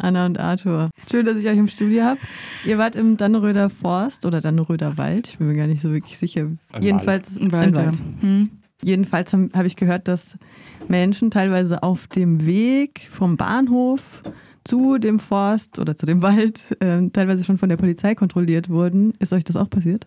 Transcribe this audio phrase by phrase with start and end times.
[0.00, 0.90] Anna und Arthur.
[1.10, 2.20] Schön, dass ich euch im Studio habe.
[2.64, 5.28] Ihr wart im Dannenröder Forst oder Dannenröder Wald.
[5.28, 6.48] Ich bin mir gar nicht so wirklich sicher.
[6.72, 7.94] Ein Jedenfalls Ein Wald, ein Wald.
[7.94, 8.22] ja.
[8.22, 8.50] Hm.
[8.82, 10.36] Jedenfalls habe hab ich gehört, dass
[10.88, 14.22] Menschen teilweise auf dem Weg vom Bahnhof
[14.64, 19.12] zu dem Forst oder zu dem Wald äh, teilweise schon von der Polizei kontrolliert wurden.
[19.18, 20.06] Ist euch das auch passiert?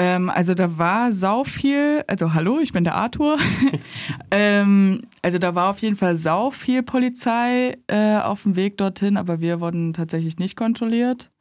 [0.00, 3.36] Ähm, also da war sau viel, also hallo, ich bin der Arthur.
[4.30, 9.16] ähm, also da war auf jeden Fall sau viel Polizei äh, auf dem Weg dorthin,
[9.16, 11.32] aber wir wurden tatsächlich nicht kontrolliert.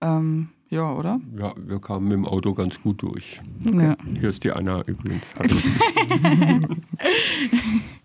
[0.00, 1.20] Ähm, ja, oder?
[1.38, 3.42] Ja, wir kamen mit dem Auto ganz gut durch.
[3.64, 3.96] Ja.
[4.18, 5.34] Hier ist die Anna übrigens.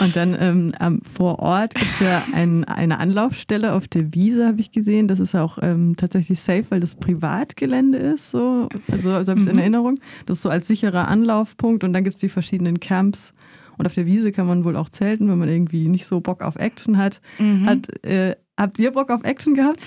[0.00, 4.46] Und dann ähm, am, vor Ort gibt es ja ein, eine Anlaufstelle auf der Wiese,
[4.46, 5.08] habe ich gesehen.
[5.08, 8.30] Das ist auch ähm, tatsächlich safe, weil das Privatgelände ist.
[8.30, 8.68] So.
[8.90, 9.58] Also, so habe ich es in Mhm.
[9.58, 10.00] Erinnerung.
[10.26, 11.84] Das ist so als sicherer Anlaufpunkt.
[11.84, 13.32] Und dann gibt es die verschiedenen Camps.
[13.78, 16.42] Und auf der Wiese kann man wohl auch zelten, wenn man irgendwie nicht so Bock
[16.42, 17.20] auf Action hat.
[17.38, 17.66] Mhm.
[17.66, 19.80] hat äh, habt ihr Bock auf Action gehabt?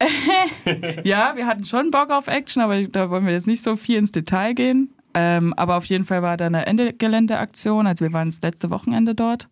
[1.04, 3.96] Ja, wir hatten schon Bock auf Action, aber da wollen wir jetzt nicht so viel
[3.96, 4.90] ins Detail gehen.
[5.18, 7.86] Ähm, aber auf jeden Fall war da eine Ende-Gelände-Aktion.
[7.86, 9.48] Also wir waren das letzte Wochenende dort.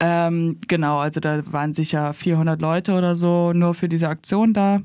[0.00, 4.80] Ähm, genau, also da waren sicher 400 Leute oder so nur für diese Aktion da.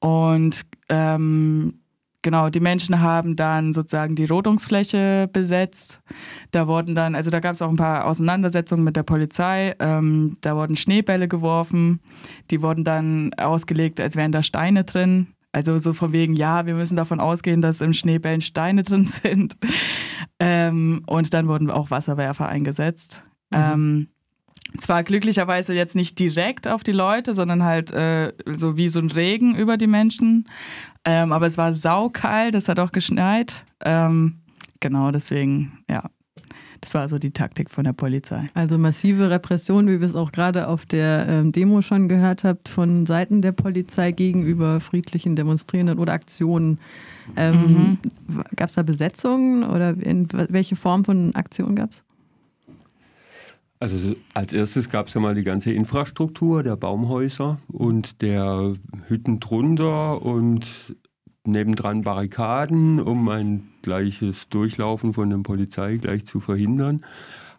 [0.00, 1.80] Und ähm,
[2.20, 6.02] genau, die Menschen haben dann sozusagen die Rodungsfläche besetzt.
[6.50, 9.74] Da wurden dann, also da gab es auch ein paar Auseinandersetzungen mit der Polizei.
[9.78, 12.00] Ähm, da wurden Schneebälle geworfen.
[12.50, 15.28] Die wurden dann ausgelegt, als wären da Steine drin.
[15.52, 19.56] Also so von wegen, ja, wir müssen davon ausgehen, dass im Schneebällen Steine drin sind.
[20.38, 23.22] Ähm, und dann wurden auch Wasserwerfer eingesetzt.
[23.50, 24.08] Ähm,
[24.76, 29.10] zwar glücklicherweise jetzt nicht direkt auf die Leute, sondern halt äh, so wie so ein
[29.10, 30.46] Regen über die Menschen.
[31.04, 33.64] Ähm, aber es war saukalt, es hat auch geschneit.
[33.82, 34.40] Ähm,
[34.80, 36.10] genau, deswegen, ja.
[36.80, 38.48] Das war so die Taktik von der Polizei.
[38.54, 42.68] Also massive Repression, wie wir es auch gerade auf der ähm, Demo schon gehört habt,
[42.68, 46.78] von Seiten der Polizei gegenüber friedlichen Demonstrierenden oder Aktionen.
[47.36, 47.98] Ähm,
[48.56, 51.96] Gab es da Besetzungen oder in, welche Form von Aktion gab es?
[53.80, 58.74] Also so- als erstes gab es ja mal die ganze Infrastruktur der Baumhäuser und der
[59.08, 60.96] Hütten drunter und
[61.48, 67.04] nebendran Barrikaden, um ein gleiches Durchlaufen von der Polizei gleich zu verhindern.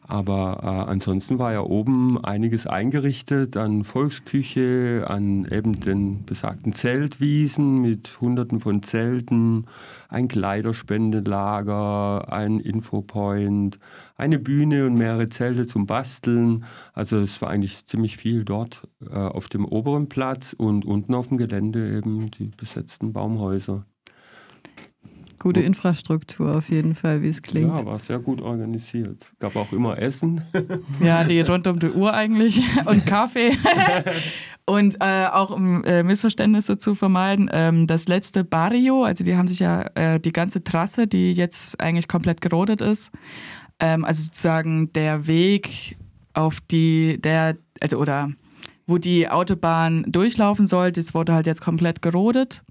[0.10, 7.80] Aber äh, ansonsten war ja oben einiges eingerichtet an Volksküche, an eben den besagten Zeltwiesen
[7.80, 9.68] mit hunderten von Zelten,
[10.08, 13.78] ein Kleiderspendelager, ein Infopoint,
[14.16, 16.66] eine Bühne und mehrere Zelte zum Basteln.
[16.94, 21.28] Also es war eigentlich ziemlich viel dort äh, auf dem oberen Platz und unten auf
[21.28, 23.86] dem Gelände eben die besetzten Baumhäuser.
[25.40, 25.62] Gute.
[25.62, 27.70] Infrastruktur auf jeden Fall, wie es klingt.
[27.70, 29.26] Ja, war sehr gut organisiert.
[29.40, 30.42] Gab auch immer Essen.
[31.02, 33.58] Ja, die rund um die Uhr eigentlich und Kaffee.
[34.66, 39.48] und äh, auch um äh, Missverständnisse zu vermeiden, ähm, das letzte Barrio, also die haben
[39.48, 43.12] sich ja äh, die ganze Trasse, die jetzt eigentlich komplett gerodet ist,
[43.80, 45.98] ähm, also sozusagen der Weg
[46.34, 48.32] auf die, der, also oder
[48.90, 52.64] wo die Autobahn durchlaufen soll, das wurde halt jetzt komplett gerodet.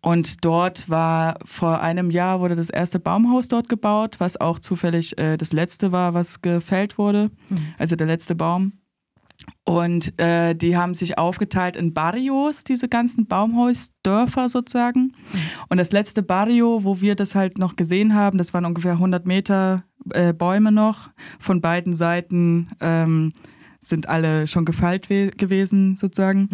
[0.00, 5.18] Und dort war vor einem Jahr wurde das erste Baumhaus dort gebaut, was auch zufällig
[5.18, 7.30] äh, das letzte war, was gefällt wurde.
[7.78, 8.72] Also der letzte Baum.
[9.64, 15.12] Und äh, die haben sich aufgeteilt in Barrios, diese ganzen Baumhausdörfer sozusagen.
[15.68, 19.26] Und das letzte Barrio, wo wir das halt noch gesehen haben, das waren ungefähr 100
[19.26, 21.10] Meter äh, Bäume noch.
[21.38, 23.32] Von beiden Seiten ähm,
[23.80, 26.48] sind alle schon gefeilt we- gewesen sozusagen.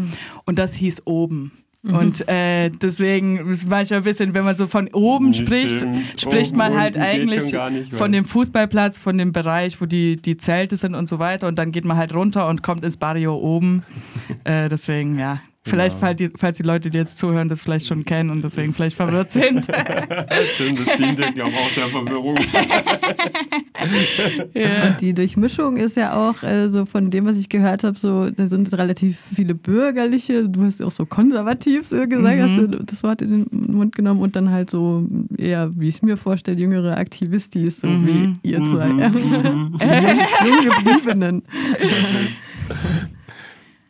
[0.45, 1.53] Und das hieß oben.
[1.83, 5.99] Und äh, deswegen ist manchmal ein bisschen, wenn man so von oben Ja, spricht, stimmt.
[6.19, 10.39] spricht Oben man halt eigentlich nicht, von dem Fußballplatz, von dem Bereich, wo die, die
[10.39, 11.47] Zelte sind und so weiter.
[11.47, 13.83] Und dann geht man halt runter und kommt ins Barrio oben.
[14.45, 15.43] äh, deswegen, ja.
[15.67, 16.07] Vielleicht, Genau.
[16.09, 18.97] falls, die, falls die Leute, die jetzt zuhören, das vielleicht schon kennen und deswegen vielleicht
[18.97, 19.65] verwirrt sind.
[20.55, 22.37] Stimmt, das diente, glaube ich, auch der Verwirrung.
[24.55, 24.89] ja.
[24.89, 28.31] Und die Durchmischung ist ja auch, äh, so von dem, was ich gehört habe, so,
[28.31, 32.43] da sind relativ viele bürgerliche, du hast ja auch so konservativ so gesagt, Mhm.
[32.43, 35.07] hast du das Wort in den Mund genommen und dann halt so
[35.39, 38.39] eher, wie ich es mir vorstelle, jüngere Aktivistis, so Mhm.
[38.43, 38.89] wie ihr zwei.
[38.89, 39.77] Mhm.
[40.45, 41.43] Jung gebliebenen.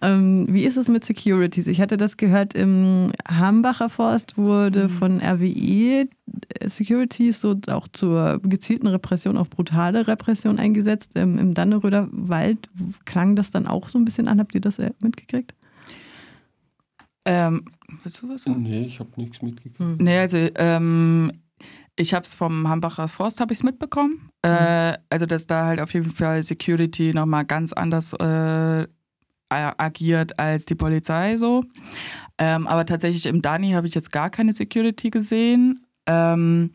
[0.05, 1.67] Ähm, wie ist es mit Securities?
[1.67, 6.09] Ich hatte das gehört, im Hambacher Forst wurde von RWE
[6.65, 11.12] Securities so auch zur gezielten Repression, auch brutale Repression eingesetzt.
[11.15, 12.69] Ähm, Im Danneröder Wald
[13.05, 14.39] klang das dann auch so ein bisschen an.
[14.41, 15.55] Habt ihr das äh, mitgekriegt?
[17.27, 17.65] ähm,
[18.03, 18.62] willst du was sagen?
[18.62, 20.01] Nee, ich habe nichts mitgekriegt.
[20.01, 21.33] Nee, also ähm,
[21.97, 24.29] ich habe es vom Hambacher Forst habe ich mitbekommen.
[24.43, 28.87] Äh, also dass da halt auf jeden Fall Security nochmal ganz anders äh,
[29.55, 31.65] agiert als die Polizei so.
[32.39, 35.87] Ähm, aber tatsächlich im Dani habe ich jetzt gar keine Security gesehen.
[36.06, 36.75] Ähm,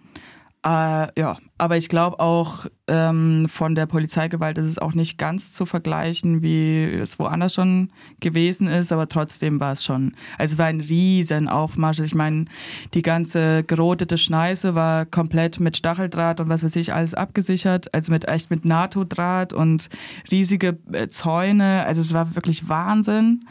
[0.65, 5.53] äh, ja, aber ich glaube auch ähm, von der Polizeigewalt ist es auch nicht ganz
[5.53, 10.57] zu vergleichen, wie es woanders schon gewesen ist, aber trotzdem war es schon, also es
[10.57, 11.99] war ein riesen Aufmarsch.
[12.01, 12.45] Ich meine,
[12.93, 18.11] die ganze gerotete Schneise war komplett mit Stacheldraht und was weiß ich alles abgesichert, also
[18.11, 19.87] mit echt mit NATO-Draht und
[20.29, 23.45] riesige äh, Zäune, also es war wirklich Wahnsinn.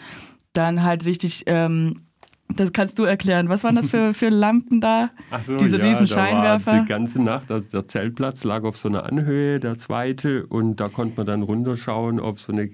[0.52, 2.07] Dann halt richtig ähm,
[2.54, 3.48] das kannst du erklären.
[3.48, 5.10] Was waren das für, für Lampen da?
[5.30, 6.80] Ach so, Diese ja, riesen da war Scheinwerfer?
[6.82, 10.88] Die ganze Nacht, also der Zeltplatz lag auf so einer Anhöhe, der zweite, und da
[10.88, 12.70] konnte man dann runterschauen auf so eine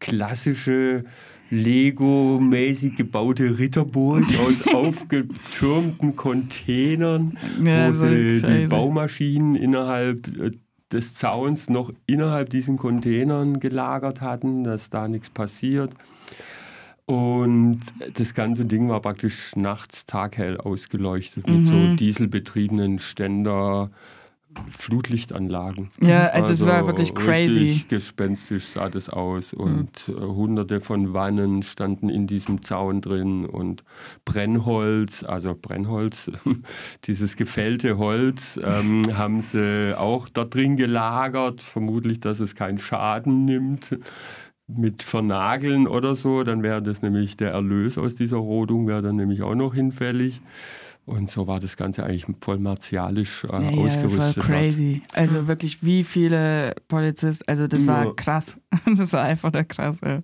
[0.00, 1.04] klassische
[1.50, 8.66] Lego-mäßig gebaute Ritterburg aus aufgetürmten Containern, Ja, wo so sie die.
[8.66, 10.50] Baumaschinen innerhalb äh,
[10.92, 15.94] des Zauns noch innerhalb diesen Containern gelagert hatten, dass da nichts passiert.
[17.06, 17.80] Und
[18.14, 21.96] das ganze Ding war praktisch nachts taghell ausgeleuchtet mit so Mhm.
[21.96, 23.90] dieselbetriebenen Ständer,
[24.78, 25.88] Flutlichtanlagen.
[26.00, 27.58] Ja, also es war wirklich crazy.
[27.58, 33.46] Richtig gespenstisch sah das aus und äh, hunderte von Wannen standen in diesem Zaun drin
[33.46, 33.82] und
[34.24, 36.30] Brennholz, also Brennholz,
[37.04, 43.44] dieses gefällte Holz, ähm, haben sie auch da drin gelagert, vermutlich, dass es keinen Schaden
[43.44, 43.98] nimmt
[44.66, 49.16] mit Vernageln oder so, dann wäre das nämlich der Erlös aus dieser Rodung, wäre dann
[49.16, 50.40] nämlich auch noch hinfällig.
[51.06, 54.36] Und so war das Ganze eigentlich voll martialisch äh, Ja, ja, das war ausgerüstet.
[54.44, 54.44] hat.
[54.50, 55.02] crazy.
[55.12, 57.92] Also wirklich, wie viele Polizisten, also das Ja.
[58.06, 58.58] war krass.
[58.96, 60.00] Das war einfach der krass.
[60.02, 60.22] Ja.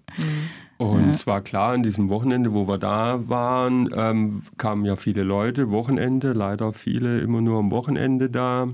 [0.78, 1.10] Und Ja.
[1.10, 5.70] es war klar, an diesem Wochenende, wo wir da waren, ähm, kamen ja viele Leute,
[5.70, 8.68] Wochenende, leider viele immer nur am Wochenende da.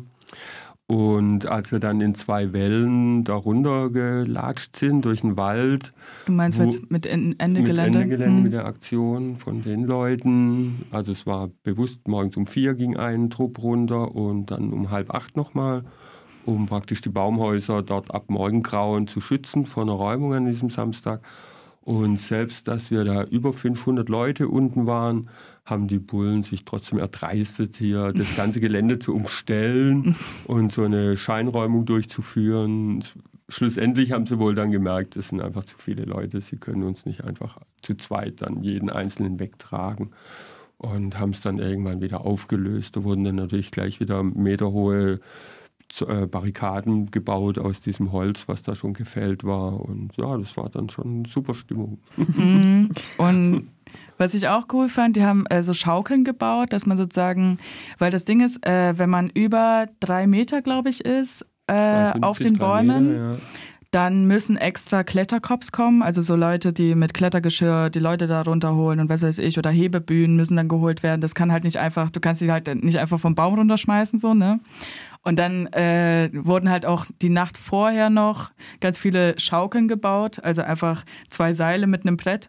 [0.89, 5.93] Und als wir dann in zwei Wellen da runtergelatscht sind durch den Wald,
[6.27, 7.99] Du meinst mit, mit En- Ende mit Gelände?
[8.03, 8.43] Ende Gelände Hm.
[8.45, 10.83] mit der Aktion von den Leuten.
[10.93, 15.11] Also es war bewusst, morgens um vier ging ein Trupp runter und dann um halb
[15.13, 15.83] acht nochmal,
[16.45, 21.21] um praktisch die Baumhäuser dort ab Morgengrauen zu schützen vor einer Räumung an diesem Samstag.
[21.87, 25.29] Und selbst, dass wir da über 500 Leute unten waren,
[25.65, 30.17] haben die Bullen sich trotzdem erdreistet, hier das ganze Gelände zu umstellen
[30.47, 33.05] und so eine Scheinräumung durchzuführen.
[33.49, 37.07] Schlussendlich haben sie wohl dann gemerkt, es sind einfach zu viele Leute, sie können uns
[37.07, 40.11] nicht einfach zu zweit dann jeden Einzelnen wegtragen
[40.79, 42.97] und haben es dann irgendwann wieder aufgelöst.
[42.97, 45.21] Da wurden dann natürlich gleich wieder meterhohe
[46.31, 49.81] Barrikaden gebaut aus diesem Holz, was da schon gefällt war.
[49.81, 51.99] Und ja, das war dann schon super Stimmung.
[52.17, 52.91] Mhm.
[53.19, 53.69] Und
[54.19, 57.59] was ich auch cool fand, die haben äh, so Schaukeln gebaut, dass man sozusagen,
[57.99, 62.23] weil das Ding ist, äh, wenn man über drei Meter, glaube ich, ist, äh, 2,50,
[62.23, 63.39] auf den Bäumen, Meter, ja.
[63.91, 69.01] dann müssen extra Kletterkops kommen, also so Leute, die mit Klettergeschirr die Leute da runterholen
[69.01, 71.21] und was weiß ich, oder Hebebühnen müssen dann geholt werden.
[71.21, 74.35] Das kann halt nicht einfach, du kannst die halt nicht einfach vom Baum runterschmeißen, so,
[74.35, 74.61] ne?
[75.27, 80.63] Und dann äh, wurden halt auch die Nacht vorher noch ganz viele Schaukeln gebaut, also
[80.63, 82.49] einfach zwei Seile mit einem Brett.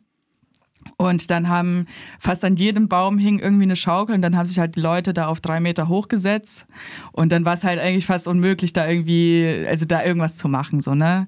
[0.95, 1.88] Und dann haben
[2.19, 5.12] fast an jedem Baum hing irgendwie eine Schaukel und dann haben sich halt die Leute
[5.15, 6.68] da auf drei Meter hochgesetzt.
[7.13, 10.80] Und dann war es halt eigentlich fast unmöglich, da irgendwie, also da irgendwas zu machen,
[10.80, 11.27] so, ne?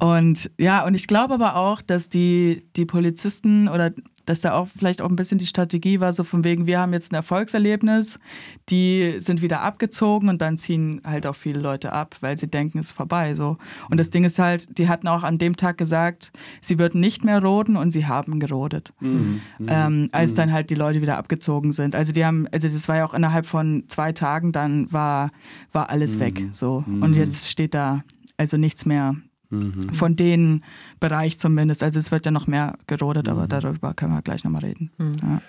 [0.00, 3.92] Und ja, und ich glaube aber auch, dass die, die Polizisten oder
[4.30, 6.92] dass da auch vielleicht auch ein bisschen die Strategie war, so von wegen, wir haben
[6.92, 8.20] jetzt ein Erfolgserlebnis,
[8.68, 12.78] die sind wieder abgezogen und dann ziehen halt auch viele Leute ab, weil sie denken,
[12.78, 13.34] es ist vorbei.
[13.34, 13.58] So.
[13.90, 17.24] Und das Ding ist halt, die hatten auch an dem Tag gesagt, sie würden nicht
[17.24, 18.92] mehr roden und sie haben gerodet.
[19.00, 19.40] Mhm.
[19.66, 21.96] Ähm, als dann halt die Leute wieder abgezogen sind.
[21.96, 25.32] Also die haben, also das war ja auch innerhalb von zwei Tagen, dann war,
[25.72, 26.46] war alles weg.
[26.52, 26.84] So.
[26.86, 28.04] Und jetzt steht da
[28.36, 29.16] also nichts mehr
[29.50, 29.94] Mhm.
[29.94, 30.62] von den
[31.00, 31.82] Bereich zumindest.
[31.82, 34.90] Also es wird ja noch mehr gerodet, aber darüber können wir gleich nochmal reden.
[34.98, 35.42] Ja.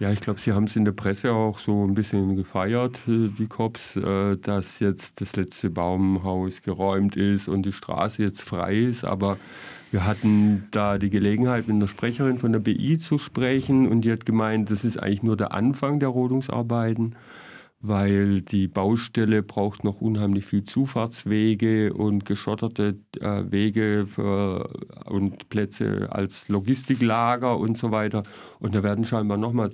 [0.00, 3.28] Ja, ich glaube, sie haben es in der Presse auch so ein bisschen gefeiert, äh,
[3.36, 8.76] die Cops, äh, dass jetzt das letzte Baumhaus geräumt ist und die Straße jetzt frei
[8.76, 9.04] ist.
[9.04, 9.38] Aber
[9.90, 14.12] wir hatten da die Gelegenheit, mit einer Sprecherin von der BI zu sprechen und die
[14.12, 17.16] hat gemeint, das ist eigentlich nur der Anfang der Rodungsarbeiten,
[17.80, 24.70] weil die Baustelle braucht noch unheimlich viel Zufahrtswege und geschotterte äh, Wege für,
[25.06, 28.24] und Plätze als Logistiklager und so weiter.
[28.58, 29.70] Und da werden scheinbar nochmal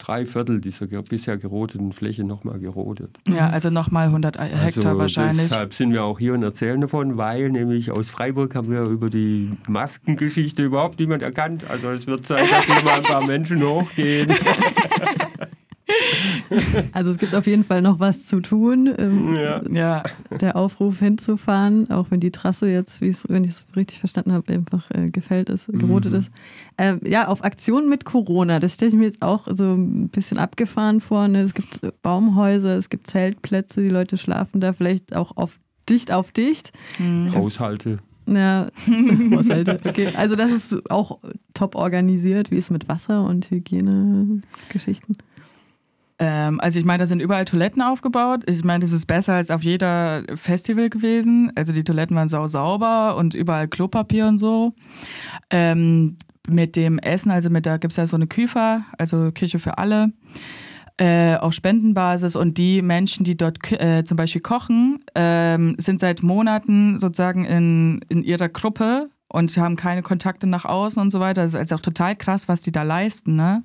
[0.00, 3.18] drei Viertel dieser bisher gerodeten Fläche nochmal gerodet.
[3.28, 5.48] ja, also nochmal 100 Hektar also wahrscheinlich.
[5.48, 9.10] Deshalb sind wir auch hier und erzählen davon, weil nämlich aus Freiburg haben wir über
[9.10, 11.64] die Maskengeschichte überhaupt niemand erkannt.
[11.68, 14.32] Also es wird Zeit, dass hier mal ein paar Menschen hochgehen.
[16.92, 18.90] Also es gibt auf jeden Fall noch was zu tun.
[18.98, 19.62] Ähm, Ja.
[19.70, 20.02] Ja,
[20.40, 24.90] Der Aufruf hinzufahren, auch wenn die Trasse jetzt, wenn ich es richtig verstanden habe, einfach
[24.90, 26.18] äh, gefällt ist, gerotet Mhm.
[26.20, 26.30] ist.
[26.78, 30.38] Ähm, ja, auf Aktionen mit Corona, das stelle ich mir jetzt auch so ein bisschen
[30.38, 31.28] abgefahren vor.
[31.28, 31.42] Ne?
[31.42, 35.58] Es gibt Baumhäuser, es gibt Zeltplätze, die Leute schlafen da vielleicht auch auf
[35.88, 36.72] dicht auf dicht.
[36.96, 37.32] hm.
[37.34, 37.98] Haushalte.
[38.26, 38.68] Ja,
[39.34, 39.78] Haushalte.
[39.86, 41.18] Okay, also das ist auch
[41.52, 42.50] top organisiert.
[42.52, 45.16] Wie ist es mit Wasser und Hygienegeschichten?
[46.20, 48.42] Ähm, also ich meine, da sind überall Toiletten aufgebaut.
[48.46, 51.50] Ich meine, das ist besser als auf jeder Festival gewesen.
[51.56, 54.74] Also die Toiletten waren sau sauber und überall Klopapier und so.
[55.48, 59.58] Ähm, mit dem Essen, also mit da gibt es ja so eine Küfer, also Küche
[59.58, 60.12] für alle,
[60.98, 66.22] äh, auf Spendenbasis und die Menschen, die dort äh, zum Beispiel kochen, ähm, sind seit
[66.22, 71.42] Monaten sozusagen in, in ihrer Gruppe und haben keine Kontakte nach außen und so weiter.
[71.42, 73.62] Das ist also auch total krass, was die da leisten, ne?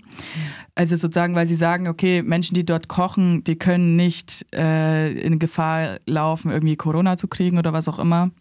[0.75, 5.39] Also sozusagen, weil sie sagen, okay, Menschen, die dort kochen, die können nicht äh, in
[5.39, 8.31] Gefahr laufen, irgendwie Corona zu kriegen oder was auch immer.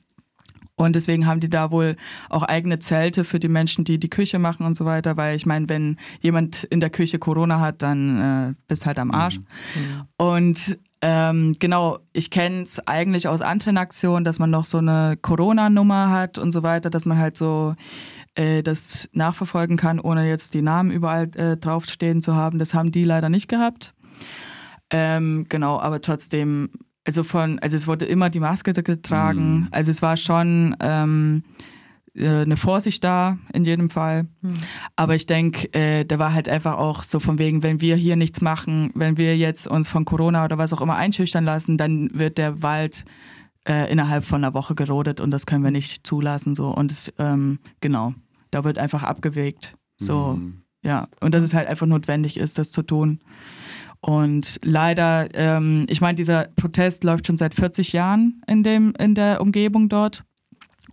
[0.76, 1.97] Und deswegen haben die da wohl
[2.28, 5.47] auch eigene Zelte für die Menschen, die die Küche machen und so weiter, weil ich
[5.47, 9.38] meine, wenn jemand in der Küche Corona hat, dann äh, bist halt am Arsch.
[10.16, 15.19] Und ähm, genau, ich kenne es eigentlich aus anderen Aktionen, dass man noch so eine
[15.21, 17.75] Corona-Nummer hat und so weiter, dass man halt so
[18.37, 22.59] äh, das nachverfolgen kann, ohne jetzt die Namen überall äh, draufstehen zu haben.
[22.59, 23.93] Das haben die leider nicht gehabt.
[24.89, 26.71] Ähm, genau, aber trotzdem,
[27.05, 29.57] also von, also es wurde immer die Maske getragen.
[29.57, 29.69] Mhm.
[29.73, 31.45] Also es war schon ähm,
[32.16, 34.26] äh, eine Vorsicht da in jedem Fall.
[34.97, 38.16] Aber ich denke, äh, da war halt einfach auch so von wegen, wenn wir hier
[38.16, 42.11] nichts machen, wenn wir jetzt uns von Corona oder was auch immer einschüchtern lassen, dann
[42.12, 43.04] wird der Wald
[43.68, 46.54] äh, innerhalb von einer Woche gerodet und das können wir nicht zulassen.
[46.54, 46.68] So.
[46.68, 48.14] Und es, ähm, genau,
[48.50, 49.75] da wird einfach abgewägt.
[49.97, 50.62] So, Mhm.
[50.83, 51.09] ja.
[51.21, 53.21] Und dass es halt einfach notwendig ist, das zu tun.
[54.00, 59.14] Und leider, ähm, ich meine, dieser Protest läuft schon seit 40 Jahren in, dem, in
[59.14, 60.25] der Umgebung dort.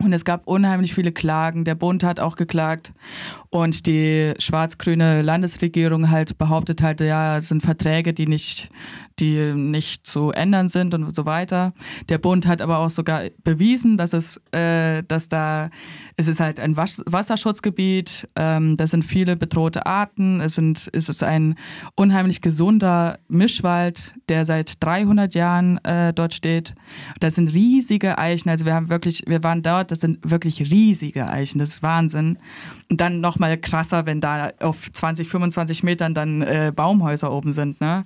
[0.04, 1.66] Und es gab unheimlich viele Klagen.
[1.66, 2.94] Der Bund hat auch geklagt.
[3.50, 8.70] Und die schwarz-grüne Landesregierung halt behauptet halt, ja, es sind Verträge, die nicht,
[9.20, 11.74] die nicht zu ändern sind und so weiter.
[12.10, 15.70] Der Bund hat aber auch sogar bewiesen, dass es, äh, dass da,
[16.22, 21.10] es ist halt ein Was Wasserschutzgebiet, ähm, da sind viele bedrohte Arten, es, sind, es
[21.10, 21.56] ist ein
[21.96, 26.76] unheimlich gesunder Mischwald, der seit 300 Jahren äh, dort steht.
[27.20, 31.28] Da sind riesige Eichen, also wir haben wirklich, wir waren dort, das sind wirklich riesige
[31.28, 32.38] Eichen, das ist Wahnsinn.
[32.90, 37.82] Und dann nochmal krasser, wenn da auf 20, 25 Metern dann äh, Baumhäuser oben sind,
[37.82, 38.06] ne?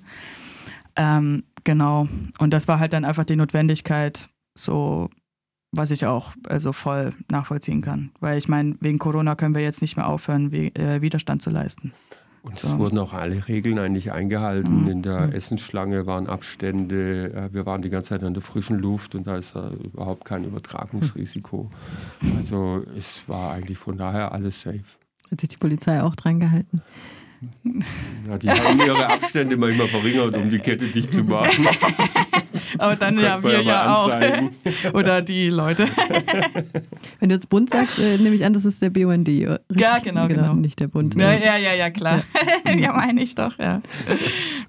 [0.96, 2.08] Ähm, genau.
[2.38, 5.10] Und das war halt dann einfach die Notwendigkeit, so
[5.72, 8.10] was ich auch also voll nachvollziehen kann.
[8.20, 11.50] Weil ich meine, wegen Corona können wir jetzt nicht mehr aufhören, wie, äh, Widerstand zu
[11.50, 11.92] leisten.
[12.42, 12.78] Und es So.
[12.78, 14.82] wurden auch alle Regeln eigentlich eingehalten.
[14.82, 14.88] Mhm.
[14.88, 15.32] In der Mhm.
[15.32, 19.36] Essensschlange waren Abstände, äh, wir waren die ganze Zeit an der frischen Luft und da
[19.36, 21.70] ist äh, überhaupt kein Übertragungsrisiko.
[22.36, 24.84] Also es war eigentlich von daher alles safe.
[25.30, 26.82] Hat sich die Polizei auch dran gehalten?
[28.28, 31.66] Ja, die haben ihre Abstände manchmal verringert, um die Kette dicht zu machen.
[32.78, 34.04] Aber dann ja, wir ja mal ja auch.
[34.10, 34.50] anzeigen.
[34.92, 35.86] Oder die Leute.
[37.20, 39.28] Wenn du jetzt Bund sagst, äh, nehme ich an, das ist der BUND.
[39.28, 39.60] oder?
[39.74, 40.54] Ja, genau, genau.
[40.54, 41.14] Nicht der Bund.
[41.14, 42.22] Ja, ja, ja, ja, klar.
[42.64, 43.82] ja, meine ich doch, ja.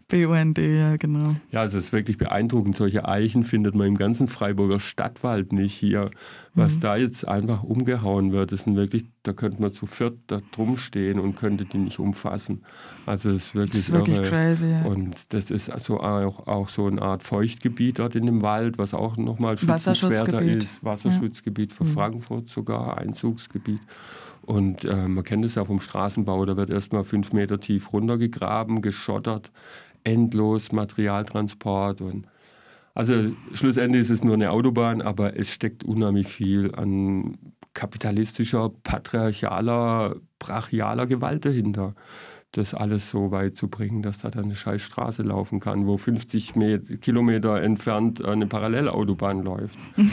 [0.08, 1.36] BUND, ja, genau.
[1.52, 2.76] Ja, also es ist wirklich beeindruckend.
[2.76, 6.12] Solche Eichen findet man im ganzen Freiburger Stadtwald nicht hier.
[6.58, 10.42] Was da jetzt einfach umgehauen wird, das sind wirklich, da könnte man zu viert da
[10.52, 12.64] drum stehen und könnte die nicht umfassen.
[13.06, 14.30] Also es ist Das wirklich, ist wirklich irre.
[14.30, 14.82] crazy, ja.
[14.86, 18.94] Und das ist also auch, auch so eine Art Feuchtgebiet dort in dem Wald, was
[18.94, 20.84] auch nochmal schützenswerter ist.
[20.84, 23.80] Wasserschutzgebiet für Frankfurt sogar, Einzugsgebiet.
[24.42, 28.82] Und äh, man kennt es ja vom Straßenbau, da wird erstmal fünf Meter tief runtergegraben,
[28.82, 29.52] geschottert,
[30.04, 32.02] endlos Materialtransport.
[32.02, 32.26] Und
[32.98, 33.14] also
[33.54, 37.38] schlussendlich ist es nur eine Autobahn, aber es steckt unheimlich viel an
[37.74, 41.94] kapitalistischer, patriarchaler, brachialer Gewalt dahinter
[42.54, 45.98] das alles so weit zu bringen, dass da dann eine scheiß Straße laufen kann, wo
[45.98, 49.78] 50 Met Kilometer entfernt eine Parallelautobahn läuft.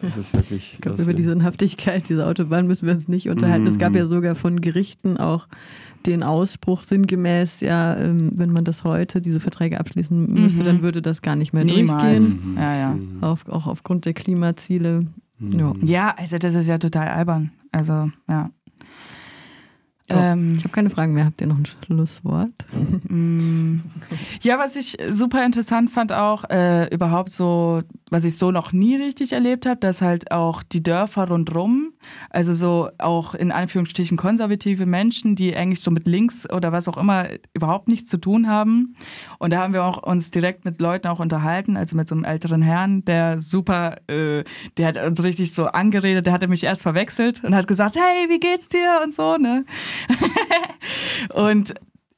[0.00, 0.72] Das ist wirklich.
[0.74, 1.22] Ich glaube, über die.
[1.22, 3.68] Sinnhaftigkeit dieser Autobahn müssen wir uns nicht unterhalten.
[3.68, 3.98] Es gab Mhm.
[3.98, 5.46] ja sogar von Gerichten auch
[6.06, 10.66] den Ausspruch sinngemäß, ja, ähm, wenn man das heute, diese Verträge abschließen müsste, Mhm.
[10.66, 12.24] dann würde das gar nicht mehr Niemals.
[12.24, 12.52] durchgehen.
[12.52, 12.58] Mhm.
[12.58, 12.90] Ja, ja.
[12.94, 13.22] Mhm.
[13.22, 15.06] Auf, auch aufgrund der Klimaziele.
[15.38, 15.58] Mhm.
[15.58, 15.72] Ja.
[15.82, 17.50] Ja, also das ist ja total albern.
[17.72, 18.50] Also, ja.
[20.08, 21.24] Ähm, Ich habe keine Fragen mehr.
[21.24, 22.50] Habt ihr noch ein Schlusswort?
[23.08, 23.76] Mm.
[24.42, 28.96] Ja, was ich super interessant fand auch, äh, überhaupt so, was ich so noch nie
[28.96, 31.91] richtig erlebt habe, dass halt auch die Dörfer rundrum
[32.30, 36.96] Also so auch in Anführungsstrichen konservative Menschen, die eigentlich so mit links oder was auch
[36.96, 38.96] immer überhaupt nichts zu tun haben.
[39.38, 42.24] Und da haben wir auch uns direkt mit Leuten auch unterhalten, also mit so einem
[42.24, 44.44] älteren Herrn, der super, äh,
[44.76, 48.28] der hat uns richtig so angeredet, der hatte mich erst verwechselt und hat gesagt, hey,
[48.28, 49.64] wie geht's dir und so, ne?
[51.34, 51.74] und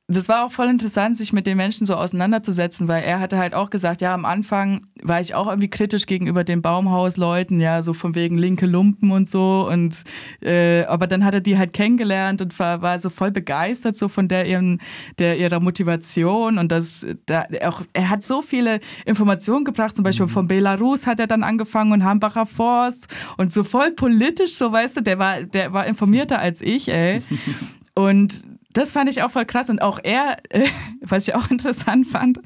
[0.07, 3.55] das war auch voll interessant, sich mit den Menschen so auseinanderzusetzen, weil er hatte halt
[3.55, 7.95] auch gesagt, ja, am Anfang war ich auch irgendwie kritisch gegenüber den Baumhausleuten, ja, so
[7.95, 9.67] von wegen linke Lumpen und so.
[9.67, 10.05] Und
[10.43, 14.09] äh, aber dann hat er die halt kennengelernt und war, war so voll begeistert so
[14.09, 14.83] von der ihren,
[15.19, 20.27] der ihrer Motivation und das, da auch, er hat so viele Informationen gebracht, zum Beispiel
[20.27, 20.31] mhm.
[20.31, 23.09] von Belarus hat er dann angefangen und Hambacher Forst
[23.39, 27.23] und so voll politisch, so weißt du, der war, der war informierter als ich, ey.
[27.97, 29.71] Und das fand ich auch voll krass.
[29.71, 30.69] Und auch er, äh,
[31.01, 32.41] was ich auch interessant fand,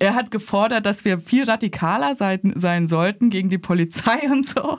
[0.00, 4.78] er hat gefordert, dass wir viel radikaler sein, sein sollten gegen die Polizei und so.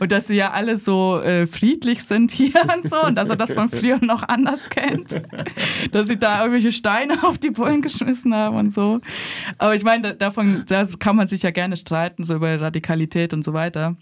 [0.00, 3.36] Und dass sie ja alle so äh, friedlich sind hier und so und dass er
[3.36, 5.22] das von früher noch anders kennt.
[5.92, 9.00] Dass sie da irgendwelche Steine auf die Bullen geschmissen haben und so.
[9.58, 13.44] Aber ich meine, davon das kann man sich ja gerne streiten, so über Radikalität und
[13.44, 13.96] so weiter.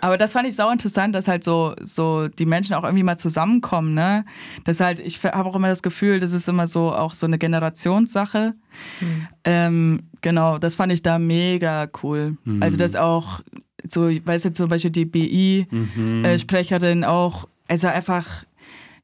[0.00, 3.18] Aber das fand ich sau interessant, dass halt so, so die Menschen auch irgendwie mal
[3.18, 4.24] zusammenkommen, ne?
[4.64, 7.38] Das halt, ich habe auch immer das Gefühl, das ist immer so auch so eine
[7.38, 8.54] Generationssache.
[9.00, 9.28] Mhm.
[9.44, 12.36] Ähm, genau, das fand ich da mega cool.
[12.44, 12.62] Mhm.
[12.62, 13.40] Also, dass auch
[13.88, 17.04] so, weißt du, zum Beispiel die BI-Sprecherin mhm.
[17.04, 18.45] äh, auch, also einfach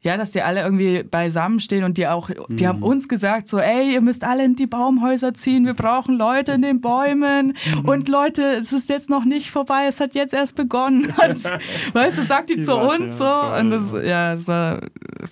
[0.03, 2.69] ja, dass die alle irgendwie beisammenstehen und die auch, die mhm.
[2.69, 6.53] haben uns gesagt, so, ey, ihr müsst alle in die Baumhäuser ziehen, wir brauchen Leute
[6.53, 7.89] in den Bäumen mhm.
[7.89, 11.13] und Leute, es ist jetzt noch nicht vorbei, es hat jetzt erst begonnen.
[11.93, 14.81] Weißt du, sagt die, die zu uns so geil, und das, ja, das war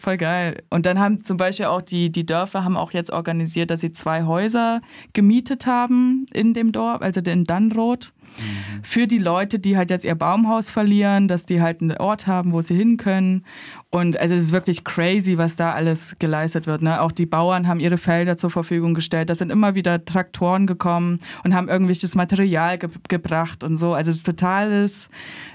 [0.01, 0.63] voll geil.
[0.71, 3.91] Und dann haben zum Beispiel auch die, die Dörfer haben auch jetzt organisiert, dass sie
[3.91, 8.13] zwei Häuser gemietet haben in dem Dorf, also in Dannroth.
[8.39, 8.83] Mhm.
[8.83, 12.53] Für die Leute, die halt jetzt ihr Baumhaus verlieren, dass die halt einen Ort haben,
[12.53, 13.45] wo sie hin können.
[13.91, 16.83] Und also es ist wirklich crazy, was da alles geleistet wird.
[16.83, 17.01] Ne?
[17.01, 19.31] Auch die Bauern haben ihre Felder zur Verfügung gestellt.
[19.31, 23.95] Da sind immer wieder Traktoren gekommen und haben irgendwelches Material ge gebracht und so.
[23.95, 25.11] Also es ist totales,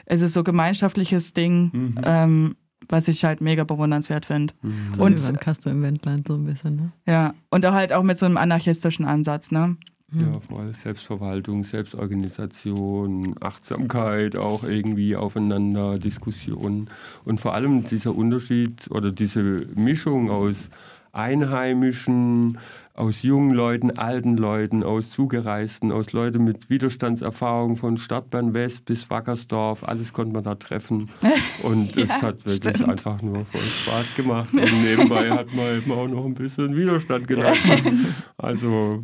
[0.05, 1.71] es ist so gemeinschaftliches Ding.
[1.73, 1.95] Mhm.
[2.03, 2.55] Ähm,
[2.89, 4.53] was ich halt mega bewundernswert finde.
[4.61, 4.93] Mhm.
[4.95, 6.91] So und wie im Wendland so ein bisschen, ne?
[7.07, 9.77] Ja, und auch halt auch mit so einem anarchistischen Ansatz, ne?
[10.19, 10.41] Ja, hm.
[10.41, 16.89] voll Selbstverwaltung, Selbstorganisation, Achtsamkeit auch irgendwie aufeinander, Diskussion
[17.25, 20.69] und vor allem dieser Unterschied oder diese Mischung aus
[21.11, 22.57] Einheimischen,
[22.93, 29.09] aus jungen Leuten, alten Leuten, aus Zugereisten, aus Leuten mit Widerstandserfahrung von Stadtbahn West bis
[29.09, 31.09] Wackersdorf, alles konnte man da treffen.
[31.63, 32.89] Und es ja, hat wirklich stimmt.
[32.89, 34.53] einfach nur voll Spaß gemacht.
[34.53, 38.13] Und nebenbei hat man eben auch noch ein bisschen Widerstand gelassen.
[38.37, 39.01] Also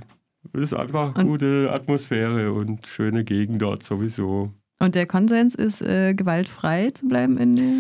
[0.54, 4.54] es ist einfach eine gute Atmosphäre und schöne Gegend dort sowieso.
[4.80, 7.74] Und der Konsens ist, äh, gewaltfrei zu bleiben in der.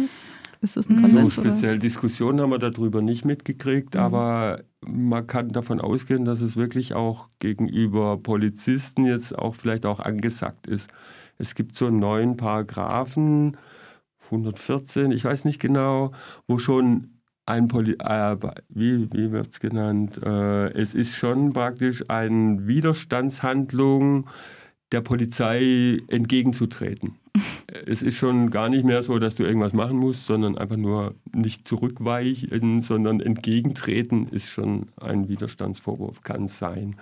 [0.63, 1.35] Ist das ein Konsens?
[1.35, 1.79] So speziell oder?
[1.79, 3.99] Diskussionen haben wir darüber nicht mitgekriegt, mhm.
[3.99, 9.99] aber man kann davon ausgehen, dass es wirklich auch gegenüber Polizisten jetzt auch vielleicht auch
[9.99, 10.91] angesagt ist.
[11.39, 13.57] Es gibt so einen neuen Paragraphen,
[14.25, 16.11] 114, ich weiß nicht genau,
[16.47, 18.37] wo schon ein Poli äh,
[18.69, 20.19] wie, wie wird es genannt?
[20.23, 24.29] Äh, es ist schon praktisch eine Widerstandshandlung
[24.91, 27.15] der Polizei entgegenzutreten.
[27.85, 31.15] es ist schon gar nicht mehr so, dass du irgendwas machen musst, sondern einfach nur
[31.33, 36.97] nicht zurückweichen, sondern entgegentreten ist schon ein Widerstandsvorwurf, kann sein.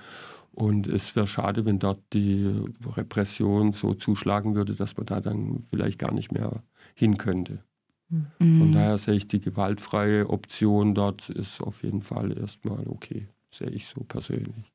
[0.52, 2.54] Und es wäre schade, wenn dort die
[2.86, 6.63] Repression so zuschlagen würde, dass man da dann vielleicht gar nicht mehr
[6.95, 7.63] hin könnte.
[8.10, 8.60] Mhm.
[8.60, 13.69] Von daher sehe ich die gewaltfreie Option dort ist auf jeden Fall erstmal okay, sehe
[13.69, 14.72] ich so persönlich.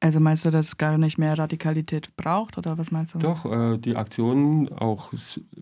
[0.00, 3.18] Also meinst du, dass es gar nicht mehr Radikalität braucht oder was meinst du?
[3.18, 5.12] Doch, äh, die Aktionen, auch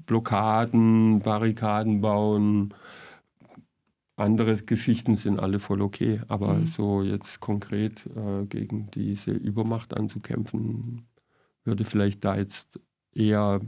[0.07, 2.75] Blockaden, Barrikaden bauen,
[4.17, 6.21] andere Geschichten sind alle voll okay.
[6.29, 6.67] Aber mhm.
[6.67, 11.07] so jetzt konkret äh, gegen diese Übermacht anzukämpfen,
[11.65, 12.81] würde vielleicht da jetzt
[13.13, 13.61] eher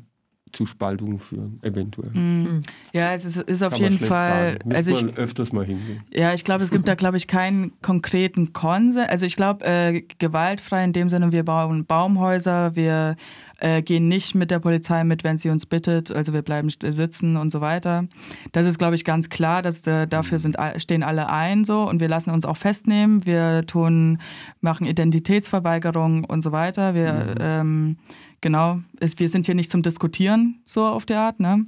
[0.53, 2.11] zu Spaltungen führen, eventuell.
[2.11, 2.63] Mhm.
[2.93, 4.53] Ja, es ist, ist auf jeden Fall.
[4.53, 4.75] Sagen.
[4.75, 6.03] also ich, man öfters mal hingehen.
[6.13, 9.09] Ja, ich glaube, es gibt da, glaube ich, keinen konkreten Konsens.
[9.09, 13.17] Also ich glaube, äh, gewaltfrei in dem Sinne, wir bauen Baumhäuser, wir
[13.61, 17.37] äh, gehen nicht mit der Polizei mit, wenn sie uns bittet, also wir bleiben sitzen
[17.37, 18.07] und so weiter.
[18.53, 22.01] Das ist, glaube ich, ganz klar, dass äh, dafür sind, stehen alle ein so und
[22.01, 23.27] wir lassen uns auch festnehmen.
[23.27, 24.18] Wir tun,
[24.61, 26.94] machen Identitätsverweigerung und so weiter.
[26.94, 27.35] Wir mhm.
[27.40, 27.96] ähm,
[28.40, 31.66] Genau, es, wir sind hier nicht zum Diskutieren, so auf der Art, ne?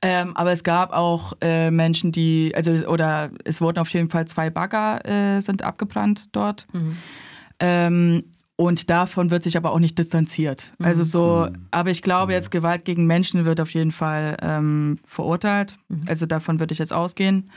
[0.00, 4.26] Ähm, aber es gab auch äh, Menschen, die, also, oder es wurden auf jeden Fall
[4.26, 6.66] zwei Bagger äh, sind abgebrannt dort.
[6.72, 6.96] Mhm.
[7.60, 8.24] Ähm,
[8.56, 10.72] Und davon wird sich aber auch nicht distanziert.
[10.78, 10.86] Mhm.
[10.86, 11.66] Also so, Mhm.
[11.70, 12.36] aber ich glaube Mhm.
[12.36, 15.78] jetzt, Gewalt gegen Menschen wird auf jeden Fall ähm, verurteilt.
[15.88, 16.04] Mhm.
[16.06, 17.50] Also davon würde ich jetzt ausgehen.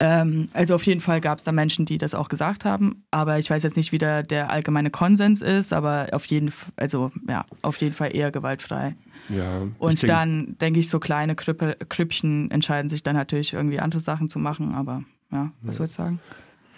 [0.00, 3.04] Ähm, also auf jeden Fall gab es da Menschen, die das auch gesagt haben.
[3.12, 6.72] Aber ich weiß jetzt nicht, wie der, der allgemeine Konsens ist, aber auf jeden Fall,
[6.76, 8.96] also ja, auf jeden Fall eher gewaltfrei.
[9.28, 13.78] Ja, Und denk- dann denke ich, so kleine Krüppe, Krüppchen entscheiden sich dann natürlich irgendwie
[13.78, 14.74] andere Sachen zu machen.
[14.74, 15.78] Aber ja, was Ja.
[15.78, 16.18] soll ich sagen?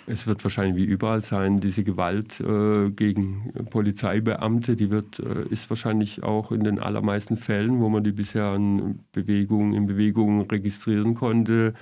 [0.07, 5.71] Es wird wahrscheinlich wie überall sein, diese Gewalt äh, gegen Polizeibeamte, die wird, äh, ist
[5.71, 11.15] wahrscheinlich auch in den allermeisten Fällen, wo man die bisher an Bewegungen, in Bewegungen registrieren
[11.15, 11.73] konnte,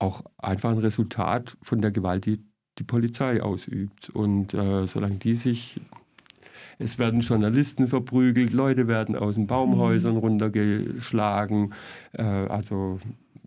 [0.00, 2.42] auch einfach ein Resultat von der Gewalt, die
[2.78, 4.10] die Polizei ausübt.
[4.10, 5.80] Und äh, solange die sich,
[6.78, 11.74] es werden Journalisten verprügelt, Leute werden aus den Baumhäusern runtergeschlagen,
[12.12, 12.98] äh, also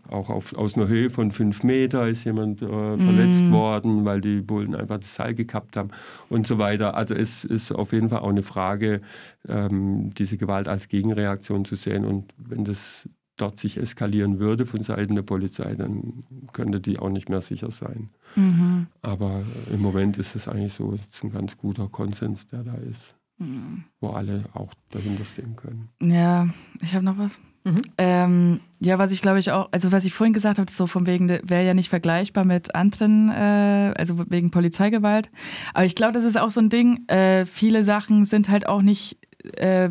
[0.09, 3.51] auch auf, aus einer Höhe von fünf Meter ist jemand äh, verletzt Mhm.
[3.51, 5.89] worden, weil die Bullen einfach das Seil gekappt haben
[6.29, 6.95] und so weiter.
[6.95, 9.01] Also es ist auf jeden Fall auch eine Frage,
[9.47, 12.05] ähm, diese Gewalt als Gegenreaktion zu sehen.
[12.05, 17.09] Und wenn das dort sich eskalieren würde von Seiten der Polizei, dann könnte die auch
[17.09, 18.09] nicht mehr sicher sein.
[18.35, 18.87] Mhm.
[19.01, 22.75] Aber im Moment ist es eigentlich so, es ist ein ganz guter Konsens, der da
[22.75, 23.83] ist, Mhm.
[23.99, 25.89] wo alle auch dahinter stehen können.
[26.01, 26.47] Ja,
[26.81, 27.41] ich habe noch was.
[27.65, 27.81] Mhm.
[27.97, 31.07] Ähm, ja, was ich glaube ich auch, also was ich vorhin gesagt habe, so von
[31.07, 35.31] wegen, wäre ja nicht vergleichbar mit anderen, äh, also wegen Polizeigewalt.
[35.73, 37.07] Aber ich glaube, das ist auch so ein Ding.
[37.07, 39.17] Äh, viele Sachen sind halt auch nicht,
[39.57, 39.89] äh,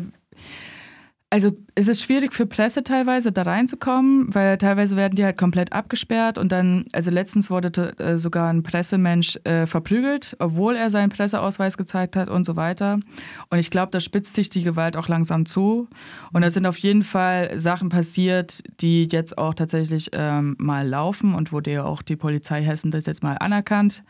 [1.29, 5.73] also es ist schwierig für Presse teilweise da reinzukommen, weil teilweise werden die halt komplett
[5.73, 11.09] abgesperrt und dann, also letztens wurde äh, sogar ein Pressemensch äh, verprügelt, obwohl er seinen
[11.09, 12.99] Presseausweis gezeigt hat und so weiter.
[13.49, 15.89] Und ich glaube, da spitzt sich die Gewalt auch langsam zu.
[16.31, 21.35] Und da sind auf jeden Fall Sachen passiert, die jetzt auch tatsächlich ähm, mal laufen
[21.35, 24.03] und wo dir auch die Polizei Hessen das jetzt mal anerkannt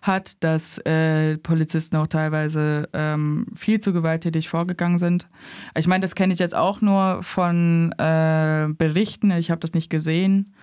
[0.00, 5.28] hat, dass äh, Polizisten auch teilweise ähm, viel zu gewalttätig vorgegangen sind.
[5.76, 9.30] Ich meine, das kenne ich jetzt auch nur von äh, Berichten.
[9.32, 10.54] Ich habe das nicht gesehen.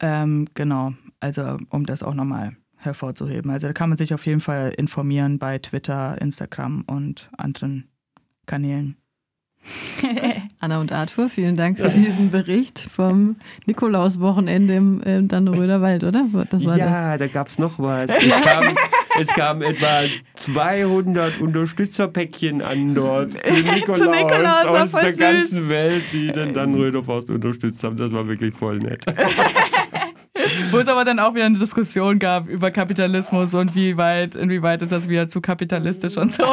[0.00, 3.50] Ähm, genau, also um das auch nochmal hervorzuheben.
[3.50, 7.88] Also da kann man sich auf jeden Fall informieren bei Twitter, Instagram und anderen
[8.46, 8.96] Kanälen.
[10.60, 16.26] Anna und Arthur, vielen Dank für diesen Bericht vom Nikolauswochenende im äh, Dannröder Wald, oder?
[16.48, 18.10] Das war ja, da gab es noch was.
[18.20, 18.74] Es kam,
[19.18, 20.02] es kamen etwa
[20.34, 25.18] 200 Unterstützerpäckchen an dort zu Nikolaus, Zu Nikolaus, aus voll der süß.
[25.18, 27.96] ganzen Welt, die den dann Röderforst unterstützt haben.
[27.96, 29.04] Das war wirklich voll nett.
[30.70, 34.80] Wo es aber dann auch wieder eine Diskussion gab über Kapitalismus und wie weit, inwieweit
[34.80, 36.44] ist das wieder zu kapitalistisch und so.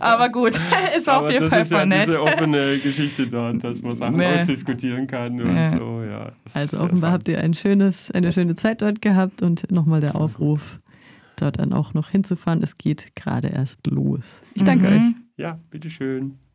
[0.00, 0.52] Aber gut,
[0.96, 2.08] es war Aber auf jeden das Fall ist ja voll nett.
[2.08, 4.26] diese offene Geschichte dort, dass man Sachen Nee.
[4.34, 5.76] ausdiskutieren kann und Ja.
[5.76, 6.02] so.
[6.08, 9.70] Ja, das Also ist offenbar habt ihr ein schönes, eine schöne Zeit dort gehabt und
[9.70, 10.60] nochmal der Aufruf,
[11.42, 12.62] dort dann auch noch hinzufahren.
[12.62, 14.24] Es geht gerade erst los.
[14.54, 14.96] Ich danke Mhm.
[14.96, 15.14] euch.
[15.36, 16.38] Ja, bitteschön.